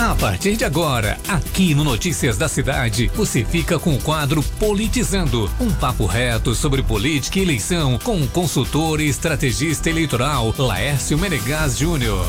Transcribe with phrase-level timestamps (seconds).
[0.00, 5.44] A partir de agora, aqui no Notícias da Cidade, você fica com o quadro Politizando,
[5.60, 11.76] um papo reto sobre política e eleição com o consultor e estrategista eleitoral Laércio Menegaz
[11.76, 12.24] Júnior.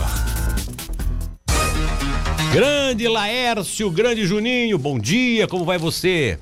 [2.52, 6.38] Grande Laércio, grande Juninho, bom dia, como vai você?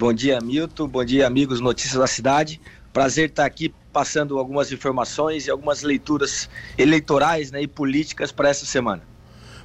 [0.00, 2.60] Bom dia, Milton, bom dia, amigos Notícias da Cidade.
[2.92, 8.66] Prazer estar aqui passando algumas informações e algumas leituras eleitorais né, e políticas para essa
[8.66, 9.08] semana.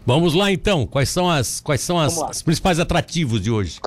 [0.06, 3.80] Vamos lá então, quais são as quais são as, as, principais atrativos de hoje?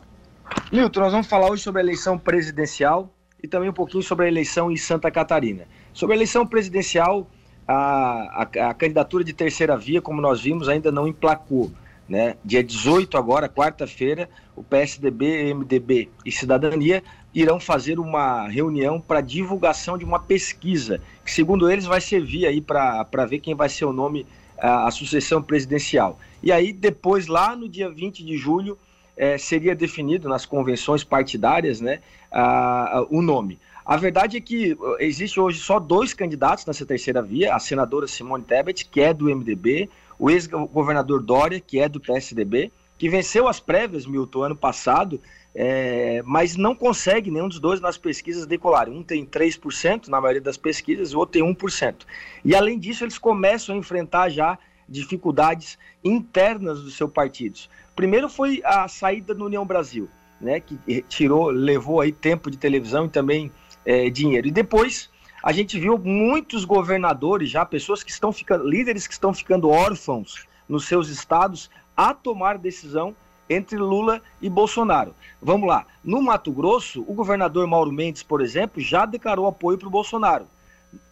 [0.73, 4.29] Milton, nós vamos falar hoje sobre a eleição presidencial e também um pouquinho sobre a
[4.29, 5.69] eleição em Santa Catarina.
[5.93, 7.31] Sobre a eleição presidencial,
[7.69, 11.71] a, a, a candidatura de terceira via, como nós vimos, ainda não emplacou.
[12.09, 12.35] Né?
[12.45, 17.01] Dia 18 agora, quarta-feira, o PSDB, MDB e Cidadania
[17.33, 22.61] irão fazer uma reunião para divulgação de uma pesquisa, que segundo eles vai servir aí
[22.61, 24.27] para ver quem vai ser o nome
[24.61, 26.19] a, sucessão presidencial.
[26.43, 28.79] E aí depois lá no dia 20 de julho
[29.17, 33.59] é, seria definido nas convenções partidárias, né, a, a, o nome.
[33.85, 38.07] A verdade é que uh, existe hoje só dois candidatos nessa terceira via, a senadora
[38.07, 43.49] Simone Tebet, que é do MDB, o ex-governador Dória, que é do PSDB, que venceu
[43.49, 45.21] as prévias, Milton, ano passado,
[45.55, 48.89] é, mas não consegue nenhum dos dois nas pesquisas decolar.
[48.89, 52.07] Um tem 3% na maioria das pesquisas, o outro tem 1%.
[52.45, 57.69] E além disso, eles começam a enfrentar já dificuldades internas dos seus partidos.
[57.95, 60.09] Primeiro foi a saída do União Brasil,
[60.41, 63.53] né, que tirou, levou aí tempo de televisão e também
[63.85, 64.49] é, dinheiro.
[64.49, 65.11] E depois
[65.43, 70.47] a gente viu muitos governadores já, pessoas que estão ficando, líderes que estão ficando órfãos
[70.69, 73.15] nos seus estados a tomar decisão
[73.49, 75.15] entre Lula e Bolsonaro.
[75.41, 75.87] Vamos lá.
[76.05, 80.47] No Mato Grosso, o governador Mauro Mendes, por exemplo, já declarou apoio para o Bolsonaro.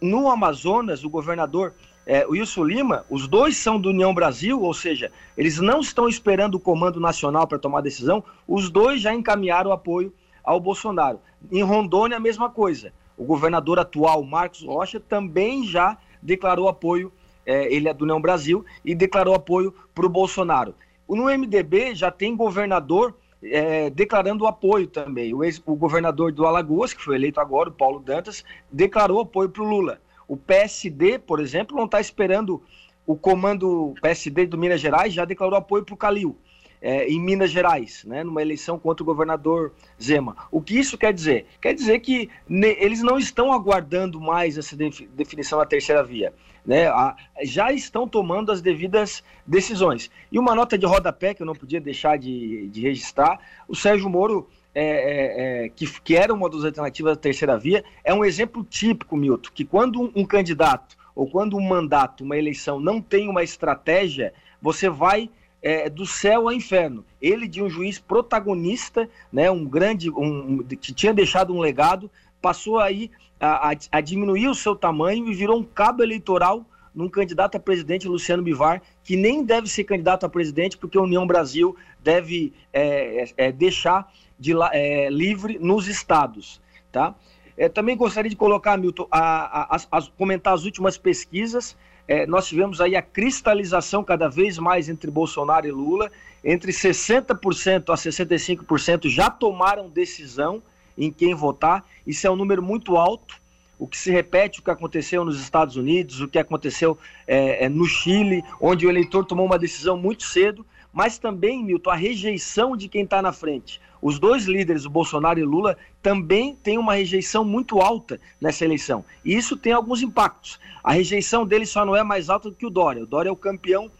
[0.01, 1.73] No Amazonas, o governador
[2.07, 6.55] é, Wilson Lima, os dois são do União Brasil, ou seja, eles não estão esperando
[6.55, 11.19] o comando nacional para tomar decisão, os dois já encaminharam apoio ao Bolsonaro.
[11.51, 12.93] Em Rondônia, a mesma coisa.
[13.17, 17.11] O governador atual, Marcos Rocha, também já declarou apoio,
[17.45, 20.73] é, ele é do União Brasil, e declarou apoio para o Bolsonaro.
[21.15, 25.33] No MDB já tem governador é, declarando apoio também.
[25.33, 29.49] O, ex, o governador do Alagoas, que foi eleito agora, o Paulo Dantas, declarou apoio
[29.49, 30.01] para o Lula.
[30.27, 32.61] O PSD, por exemplo, não está esperando
[33.05, 36.35] o comando PSD do Minas Gerais, já declarou apoio para o Calil.
[36.79, 40.35] É, em Minas Gerais, né, numa eleição contra o governador Zema.
[40.51, 41.47] O que isso quer dizer?
[41.59, 46.31] Quer dizer que ne, eles não estão aguardando mais essa definição da terceira via
[46.67, 50.11] né, a, já estão tomando as devidas decisões.
[50.29, 53.39] E uma nota de rodapé que eu não podia deixar de, de registrar:
[53.69, 57.85] o Sérgio Moro, é, é, é, que, que era uma das alternativas da terceira via,
[58.03, 62.37] é um exemplo típico, Milton, que quando um, um candidato ou quando um mandato, uma
[62.37, 65.29] eleição não tem uma estratégia, você vai
[65.61, 67.03] é, do céu ao inferno.
[67.21, 72.09] Ele de um juiz protagonista, né, um grande, um, que tinha deixado um legado,
[72.41, 77.09] passou aí a, a, a, diminuir o seu tamanho e virou um cabo eleitoral num
[77.09, 81.27] candidato a presidente, Luciano Bivar, que nem deve ser candidato a presidente, porque a União
[81.27, 86.59] Brasil deve é, é, é deixar de, é, livre nos estados.
[86.91, 87.13] Tá?
[87.55, 91.77] É, também gostaria de colocar, Milton, a, a, a comentar as últimas pesquisas.
[92.07, 96.09] É, nós tivemos aí a cristalização cada vez mais entre Bolsonaro e Lula.
[96.43, 100.63] Entre 60% a 65% já tomaram decisão
[100.97, 101.85] em quem votar.
[102.05, 103.35] Isso é um número muito alto.
[103.77, 106.97] O que se repete o que aconteceu nos Estados Unidos, o que aconteceu
[107.27, 111.89] é, é, no Chile, onde o eleitor tomou uma decisão muito cedo, mas também, Milton,
[111.89, 113.81] a rejeição de quem está na frente.
[114.01, 118.63] Os dois líderes, o Bolsonaro e o Lula, também têm uma rejeição muito alta nessa
[118.63, 119.03] eleição.
[119.25, 120.59] E isso tem alguns impactos.
[120.83, 123.03] A rejeição deles só não é mais alta do que o Dória.
[123.03, 123.91] O Dória é o campeão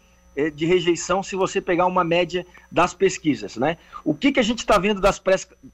[0.54, 3.56] de rejeição se você pegar uma média das pesquisas.
[3.56, 3.76] Né?
[4.04, 5.20] O que, que a gente está vendo das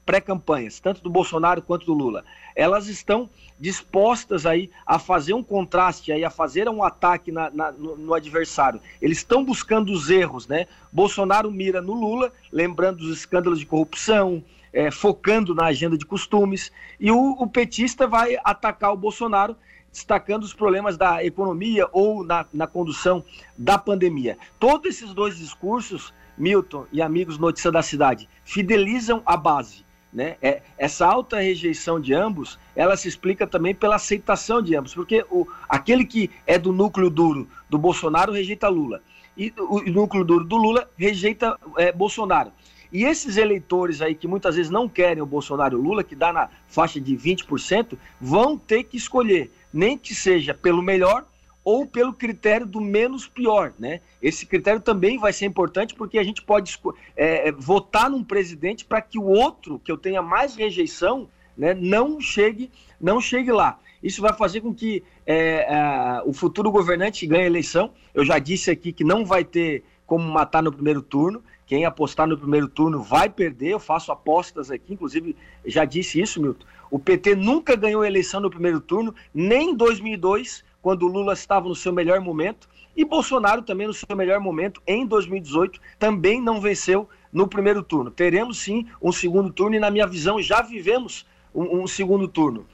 [0.05, 2.25] pré-campanhas, tanto do Bolsonaro quanto do Lula?
[2.55, 3.29] Elas estão
[3.59, 8.13] dispostas aí a fazer um contraste, aí, a fazer um ataque na, na, no, no,
[8.13, 8.81] adversário.
[9.01, 10.47] Eles estão buscando os erros.
[10.47, 10.67] Né?
[10.91, 14.43] Bolsonaro mira no Lula, lembrando os escândalos de corrupção,
[14.73, 19.55] é, focando na agenda de costumes, e o, o petista vai atacar o Bolsonaro
[19.95, 23.23] destacando os problemas da economia ou na, na condução
[23.57, 24.37] da pandemia.
[24.59, 29.85] Todos esses dois discursos, Milton e amigos Notícia da Cidade, fidelizam a base.
[30.11, 30.35] Né?
[30.41, 35.25] É, essa alta rejeição de ambos, ela se explica também pela aceitação de ambos, porque
[35.31, 39.01] o, aquele que é do núcleo duro do Bolsonaro rejeita Lula,
[39.37, 42.51] e o, o núcleo duro do Lula rejeita é, Bolsonaro.
[42.91, 46.15] E esses eleitores aí que muitas vezes não querem o Bolsonaro e o Lula, que
[46.15, 51.25] dá na faixa de 20%, vão ter que escolher nem que seja pelo melhor
[51.65, 53.99] ou pelo critério do menos pior, né?
[54.21, 56.79] Esse critério também vai ser importante porque a gente pode
[57.17, 61.27] é, é, votar num presidente para que o outro que eu tenha mais rejeição,
[61.57, 62.69] né, não chegue,
[63.01, 63.79] não chegue lá.
[64.03, 67.91] Isso vai fazer com que é, o futuro governante ganhe a eleição.
[68.13, 71.43] Eu já disse aqui que não vai ter como matar no primeiro turno.
[71.65, 73.69] Quem apostar no primeiro turno vai perder.
[73.69, 75.35] Eu faço apostas aqui, inclusive
[75.65, 76.65] já disse isso, Milton.
[76.91, 81.75] O PT nunca ganhou eleição no primeiro turno, nem em 2002, quando Lula estava no
[81.75, 87.09] seu melhor momento, e Bolsonaro também no seu melhor momento em 2018 também não venceu
[87.31, 88.09] no primeiro turno.
[88.09, 92.65] Teremos sim um segundo turno e na minha visão já vivemos um, um segundo turno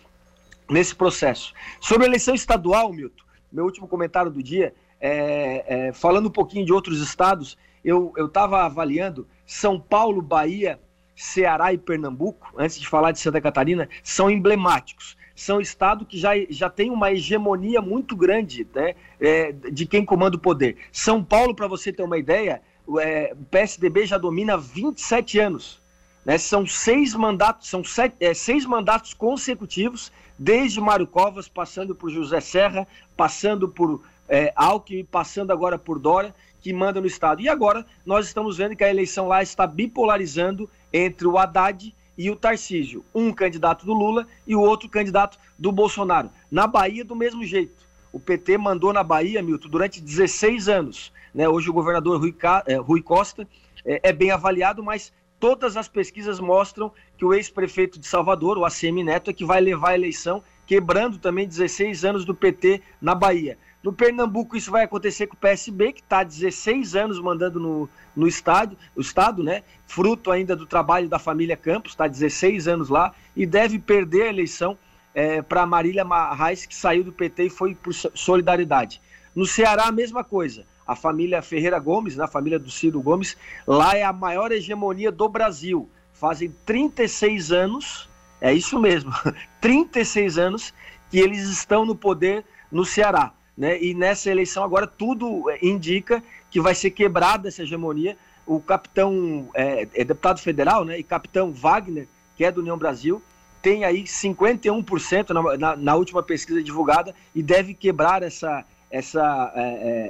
[0.69, 1.53] nesse processo.
[1.79, 6.65] Sobre a eleição estadual, Milton, meu último comentário do dia, é, é, falando um pouquinho
[6.65, 10.79] de outros estados, eu estava avaliando São Paulo, Bahia,
[11.15, 16.31] Ceará e Pernambuco, antes de falar de Santa Catarina, são emblemáticos são estados que já,
[16.49, 20.77] já tem uma hegemonia muito grande né, é, de quem comanda o poder.
[20.91, 22.61] São Paulo, para você ter uma ideia,
[22.99, 25.81] é, o PSDB já domina 27 anos.
[26.23, 32.11] Né, são seis mandatos, são sete, é, seis mandatos consecutivos, desde Mário Covas, passando por
[32.11, 32.87] José Serra,
[33.17, 37.41] passando por é, Alckmin, passando agora por Dória, que manda no Estado.
[37.41, 42.29] E agora nós estamos vendo que a eleição lá está bipolarizando entre o Haddad e
[42.29, 46.29] o Tarcísio, um candidato do Lula e o outro candidato do Bolsonaro.
[46.49, 47.89] Na Bahia, do mesmo jeito.
[48.13, 51.11] O PT mandou na Bahia, Milton, durante 16 anos.
[51.33, 51.47] Né?
[51.49, 52.33] Hoje o governador Rui,
[52.67, 53.47] é, Rui Costa
[53.85, 58.65] é, é, bem avaliado, mas todas as pesquisas mostram que o ex-prefeito de Salvador, o
[58.65, 63.13] ACM Neto, é que vai levar a eleição, quebrando também 16 anos do PT na
[63.13, 63.57] Bahia.
[63.83, 68.25] No Pernambuco, isso vai acontecer com o PSB, que está 16 anos mandando no, no
[68.25, 69.63] estádio, o Estado, né?
[69.85, 74.29] Fruto ainda do trabalho da família Campos, está 16 anos lá, e deve perder a
[74.29, 74.77] eleição
[75.13, 79.01] é, para Marília Marrais, que saiu do PT e foi por solidariedade.
[79.35, 80.65] No Ceará, a mesma coisa.
[80.87, 83.35] A família Ferreira Gomes, né, a família do Ciro Gomes,
[83.67, 85.89] lá é a maior hegemonia do Brasil.
[86.13, 88.09] Fazem 36 anos,
[88.41, 89.13] é isso mesmo,
[89.61, 90.73] 36 anos
[91.09, 93.31] que eles estão no poder no Ceará.
[93.55, 93.81] Né?
[93.81, 98.17] E nessa eleição agora tudo é, indica que vai ser quebrada essa hegemonia.
[98.45, 100.97] O capitão é, é deputado federal, né?
[100.97, 103.21] E capitão Wagner, que é do União Brasil,
[103.61, 109.61] tem aí 51% na, na, na, última pesquisa divulgada e deve quebrar essa essa é,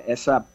[0.07, 0.45] é essa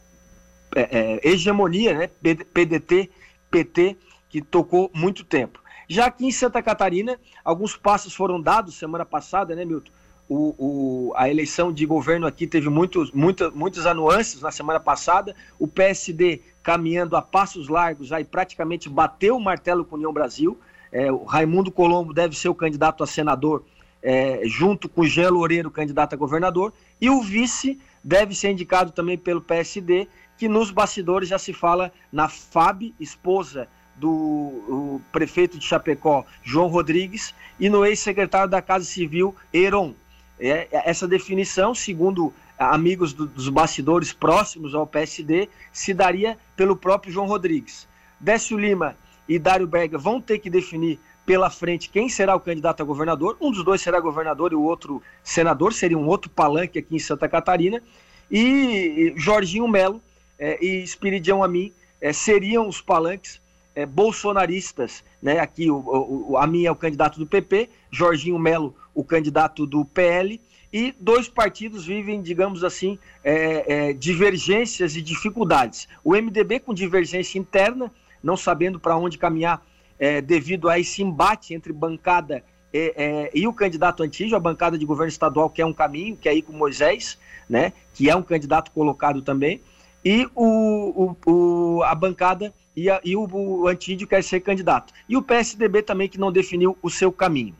[0.75, 2.09] é, é, hegemonia, né?
[2.53, 3.11] PDT,
[3.51, 3.95] PT,
[4.29, 5.59] que tocou muito tempo.
[5.87, 9.91] Já aqui em Santa Catarina, alguns passos foram dados semana passada, né, Milton?
[10.29, 15.33] O, o, a eleição de governo aqui teve muitos, muita, muitos anuances na semana passada.
[15.57, 20.59] O PSD caminhando a passos largos, aí praticamente bateu o martelo com a União Brasil.
[20.91, 23.63] É, o Raimundo Colombo deve ser o candidato a senador,
[24.03, 26.73] é, junto com o Jean Loureiro, candidato a governador.
[26.99, 31.89] E o vice deve ser indicado também pelo PSD, que nos bastidores já se fala
[32.11, 39.35] na FAB, esposa do prefeito de Chapecó, João Rodrigues, e no ex-secretário da Casa Civil,
[39.53, 39.93] Heron.
[40.39, 46.75] É, é, essa definição, segundo amigos do, dos bastidores próximos ao PSD, se daria pelo
[46.75, 47.87] próprio João Rodrigues.
[48.19, 48.95] Décio Lima
[49.27, 53.35] e Dário Berga vão ter que definir pela frente quem será o candidato a governador.
[53.41, 56.99] Um dos dois será governador e o outro senador, seria um outro palanque aqui em
[56.99, 57.81] Santa Catarina.
[58.29, 60.01] E Jorginho Melo
[60.37, 63.41] é, e Espiridião Amin é, seriam os palanques
[63.77, 65.03] é, bolsonaristas.
[65.21, 65.39] Né?
[65.39, 70.41] Aqui o, o, Amin é o candidato do PP, Jorginho Melo o candidato do PL,
[70.73, 75.87] e dois partidos vivem, digamos assim, é, é, divergências e dificuldades.
[76.03, 77.91] O MDB com divergência interna,
[78.23, 79.63] não sabendo para onde caminhar
[79.99, 82.43] é, devido a esse embate entre bancada
[82.73, 86.17] e, é, e o candidato antigo, a bancada de governo estadual, que é um caminho,
[86.17, 89.61] que é aí com Moisés, né, que é um candidato colocado também,
[90.03, 94.93] e o, o, o a bancada e, a, e o, o Antídio quer ser candidato.
[95.09, 97.55] E o PSDB também, que não definiu o seu caminho.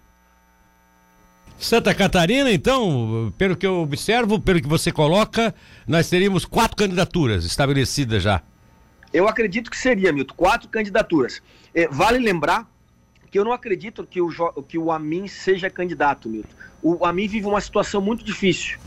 [1.57, 5.55] Santa Catarina, então, pelo que eu observo, pelo que você coloca,
[5.87, 8.43] nós teríamos quatro candidaturas estabelecidas já.
[9.11, 11.41] Eu acredito que seria, Milton, quatro candidaturas.
[11.73, 12.69] É, vale lembrar
[13.31, 14.29] que eu não acredito que o,
[14.67, 16.55] que o Amin seja candidato, Milton.
[16.83, 18.77] O Amin vive uma situação muito difícil.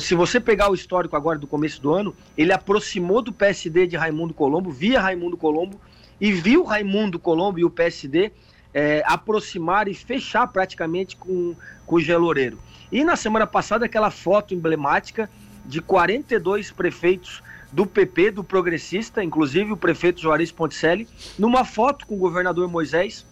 [0.00, 3.96] Se você pegar o histórico agora do começo do ano, ele aproximou do PSD de
[3.96, 5.80] Raimundo Colombo, via Raimundo Colombo,
[6.20, 8.30] e viu Raimundo Colombo e o PSD
[8.72, 11.54] é, aproximar e fechar praticamente com,
[11.86, 12.58] com o Geloreiro.
[12.90, 15.28] E na semana passada, aquela foto emblemática
[15.64, 22.14] de 42 prefeitos do PP, do progressista, inclusive o prefeito Juarez Ponticelli, numa foto com
[22.14, 23.26] o governador Moisés.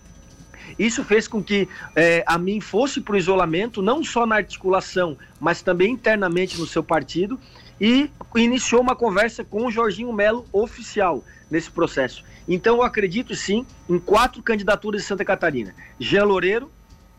[0.78, 5.16] Isso fez com que é, a mim fosse para o isolamento, não só na articulação,
[5.40, 7.38] mas também internamente no seu partido.
[7.80, 12.24] e iniciou uma conversa com o Jorginho Melo oficial nesse processo.
[12.46, 16.70] Então eu acredito sim em quatro candidaturas de Santa Catarina: Jean Loureiro,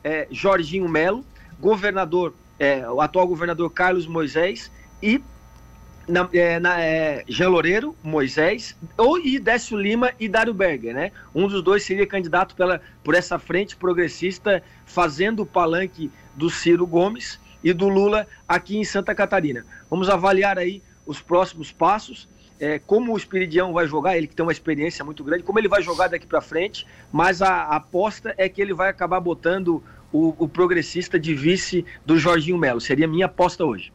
[0.04, 1.24] é, Jorginho Melo,
[1.60, 4.72] governador, é, o atual governador Carlos Moisés
[5.02, 5.22] e
[6.08, 11.12] na, é, na, é, Jean Loureiro, Moisés, ou e Décio Lima e Dário Berger, né?
[11.34, 16.86] Um dos dois seria candidato pela, por essa frente progressista, fazendo o palanque do Ciro
[16.86, 19.66] Gomes e do Lula aqui em Santa Catarina.
[19.90, 22.28] Vamos avaliar aí os próximos passos,
[22.60, 25.68] é, como o Espiridião vai jogar, ele que tem uma experiência muito grande, como ele
[25.68, 29.84] vai jogar daqui para frente, mas a, a, aposta é que ele vai acabar botando
[30.12, 32.80] o, o progressista de vice do Jorginho Melo.
[32.80, 33.92] Seria minha aposta hoje.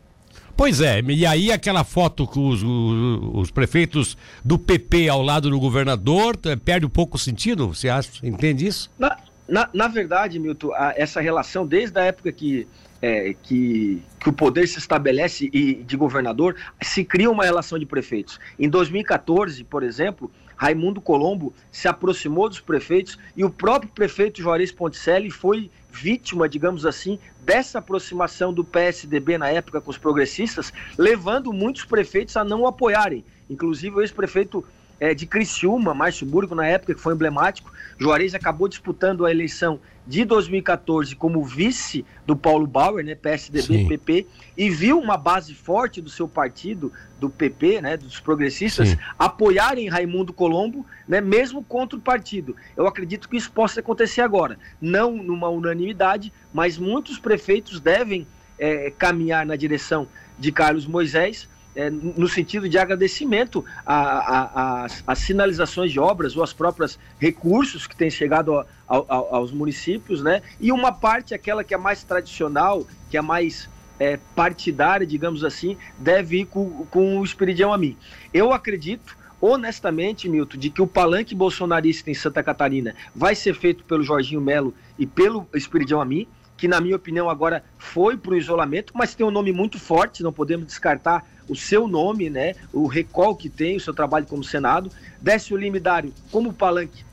[0.58, 5.48] Pois é, e aí aquela foto com os, os, os, prefeitos do PP ao lado
[5.48, 7.68] do governador perde um pouco o sentido?
[7.68, 8.90] Você acha, entende isso?
[8.98, 9.16] Na,
[9.48, 12.68] na, na verdade, Milton, a, essa relação, desde a época que,
[13.00, 17.86] é, que, que, o poder se estabelece e, de governador, se cria uma relação de
[17.86, 18.38] prefeitos.
[18.58, 24.70] Em 2014, por exemplo, Raimundo Colombo se aproximou dos prefeitos e o próprio prefeito Juarez
[24.70, 31.52] Ponticelli foi vítima, digamos assim, dessa aproximação do PSDB na época com os progressistas, levando
[31.52, 33.24] muitos prefeitos a não apoiarem.
[33.48, 34.64] Inclusive o ex-prefeito
[35.00, 37.72] é, de Criciúma, Márcio Burgo, na época, que foi emblemático.
[37.98, 43.88] Juarez acabou disputando a eleição de 2014 como vice do Paulo Bauer, né, PSDB, Sim.
[43.88, 44.26] PP,
[44.56, 46.90] e viu uma base forte do seu partido,
[47.20, 48.98] do PP, né, dos progressistas, Sim.
[49.18, 52.56] apoiarem Raimundo Colombo, né, mesmo contra o partido.
[52.74, 58.26] Eu acredito que isso possa acontecer agora, não numa unanimidade, mas muitos prefeitos devem
[58.58, 66.00] é, caminhar na direção de Carlos Moisés, é, no sentido de agradecimento às sinalizações de
[66.00, 70.42] obras ou às próprias recursos que têm chegado a, a, aos municípios, né?
[70.60, 75.76] E uma parte, aquela que é mais tradicional, que é mais é, partidária, digamos assim,
[75.96, 77.96] deve ir com, com o Espiridião a mim.
[78.34, 83.84] Eu acredito honestamente, Milton, de que o palanque bolsonarista em Santa Catarina vai ser feito
[83.84, 88.36] pelo Jorginho Melo e pelo Espiridião Amin, que na minha opinião agora foi para o
[88.36, 92.86] isolamento, mas tem um nome muito forte, não podemos descartar o seu nome, né, o
[92.86, 94.90] recall que tem, o seu trabalho como Senado,
[95.20, 97.04] Décio Lima Dário como palanque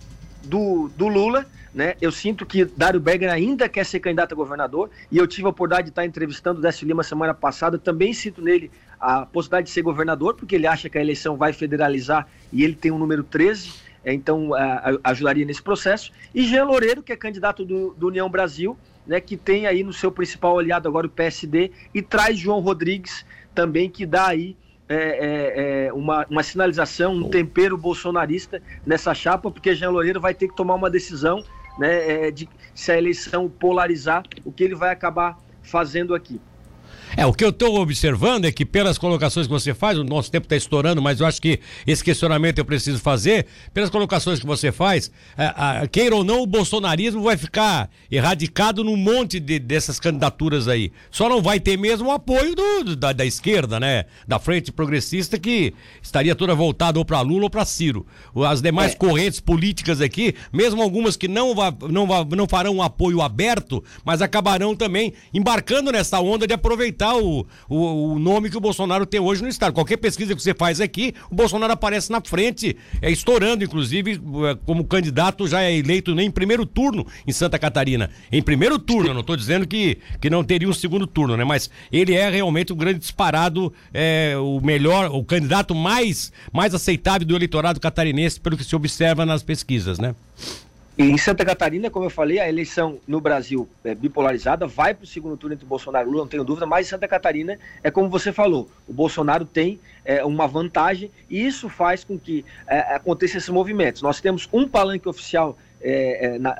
[0.44, 1.96] do, do Lula, né?
[2.00, 5.50] Eu sinto que Dário Berger ainda quer ser candidato a governador e eu tive a
[5.50, 9.74] oportunidade de estar entrevistando o Décio Lima semana passada, também sinto nele a possibilidade de
[9.74, 12.98] ser governador, porque ele acha que a eleição vai federalizar e ele tem o um
[12.98, 13.74] número 13,
[14.06, 14.52] é, então
[15.04, 16.14] ajudaria nesse processo.
[16.34, 19.92] E Jean Loureiro, que é candidato do, do União Brasil, né, que tem aí no
[19.92, 24.56] seu principal aliado agora o PSD, e traz João Rodrigues, também que dá aí
[24.88, 30.34] é, é, é, uma, uma sinalização, um tempero bolsonarista nessa chapa, porque Jean Loureiro vai
[30.34, 31.44] ter que tomar uma decisão
[31.80, 36.40] né, é, de se a eleição polarizar, o que ele vai acabar fazendo aqui.
[37.18, 40.30] É, o que eu estou observando é que pelas colocações que você faz, o nosso
[40.30, 44.46] tempo está estourando, mas eu acho que esse questionamento eu preciso fazer, pelas colocações que
[44.46, 49.98] você faz, é, queira ou não, o bolsonarismo vai ficar erradicado num monte de, dessas
[49.98, 50.92] candidaturas aí.
[51.10, 54.06] Só não vai ter mesmo o apoio do, da, da, esquerda, né?
[54.28, 58.06] Da frente progressista que estaria toda voltada ou para Lula ou para Ciro.
[58.46, 58.96] As demais é.
[58.96, 63.82] correntes políticas aqui, mesmo algumas que não, vá, não, vá, não farão um apoio aberto,
[64.04, 69.06] mas acabarão também embarcando nessa onda de aproveitar o, o, o, nome que o Bolsonaro
[69.06, 69.74] tem hoje no Estado.
[69.74, 74.56] Qualquer pesquisa que você faz aqui, o Bolsonaro aparece na frente, é estourando, inclusive, é,
[74.66, 78.10] como candidato já é eleito nem em primeiro turno em Santa Catarina.
[78.32, 81.44] Em primeiro turno, eu não estou dizendo que, que não teria um segundo turno, né?
[81.44, 87.28] Mas ele é realmente um grande disparado, é, o melhor, o candidato mais, mais aceitável
[87.28, 90.16] do eleitorado catarinense, pelo que se observa nas pesquisas, né?
[90.98, 95.08] Em Santa Catarina, como eu falei, a eleição no Brasil é bipolarizada, vai para o
[95.08, 98.10] segundo turno entre Bolsonaro e Lula, não tenho dúvida, mas em Santa Catarina é como
[98.10, 103.38] você falou, o Bolsonaro tem é, uma vantagem e isso faz com que é, aconteça
[103.38, 104.02] esses movimentos.
[104.02, 106.56] Nós temos um palanque oficial é, é na,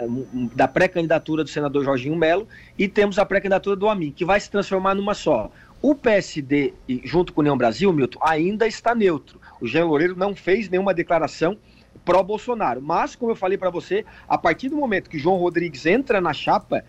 [0.54, 2.46] da pré-candidatura do senador Jorginho Melo
[2.78, 5.50] e temos a pré-candidatura do Amin, que vai se transformar numa só.
[5.82, 6.74] O PSD,
[7.06, 9.40] junto com o União Brasil, Milton, ainda está neutro.
[9.62, 11.58] O Jean Loureiro não fez nenhuma declaração
[12.06, 12.82] pró-Bolsonaro.
[12.82, 16.32] Mas, como eu falei para você, a partir do momento que João Rodrigues entra na
[16.32, 16.86] chapa,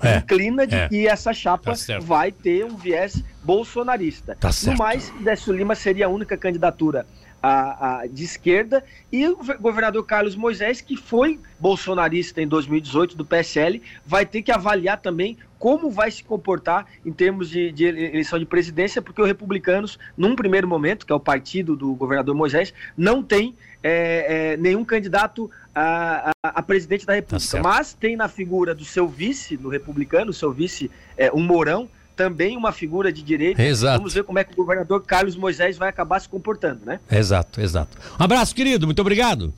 [0.00, 0.88] é, inclina de é.
[0.88, 4.36] que essa chapa tá vai ter um viés bolsonarista.
[4.38, 7.06] Tá no mais, Décio Lima seria a única candidatura
[7.42, 13.24] a, a, de esquerda e o governador Carlos Moisés, que foi bolsonarista em 2018 do
[13.24, 18.38] PSL, vai ter que avaliar também como vai se comportar em termos de, de eleição
[18.38, 22.72] de presidência, porque os republicanos, num primeiro momento, que é o partido do governador Moisés,
[22.96, 27.50] não tem é, é, nenhum candidato a, a, a, presidente da República.
[27.50, 31.88] Tá mas tem na figura do seu vice, no republicano, seu vice, é, um Mourão,
[32.18, 33.62] também uma figura de direita.
[33.62, 33.98] Exato.
[33.98, 36.98] Vamos ver como é que o governador Carlos Moisés vai acabar se comportando, né?
[37.08, 37.96] Exato, exato.
[38.18, 38.86] Um abraço, querido.
[38.86, 39.54] Muito obrigado.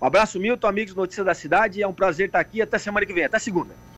[0.00, 1.82] Um abraço, Milton, amigos Notícias da Cidade.
[1.82, 2.60] É um prazer estar aqui.
[2.60, 3.24] Até semana que vem.
[3.24, 3.74] Até segunda.